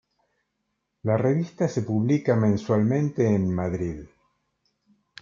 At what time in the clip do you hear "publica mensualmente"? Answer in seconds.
1.83-3.27